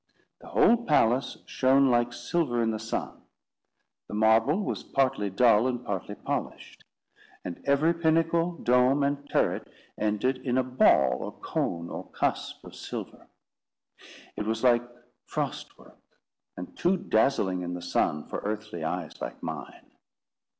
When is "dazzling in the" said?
16.97-17.81